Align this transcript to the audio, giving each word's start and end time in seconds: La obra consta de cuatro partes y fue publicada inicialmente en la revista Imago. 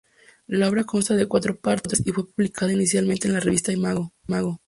La 0.47 0.67
obra 0.67 0.83
consta 0.83 1.13
de 1.15 1.27
cuatro 1.27 1.59
partes 1.59 2.01
y 2.07 2.11
fue 2.11 2.27
publicada 2.27 2.73
inicialmente 2.73 3.27
en 3.27 3.35
la 3.35 3.39
revista 3.39 3.71
Imago. 3.71 4.09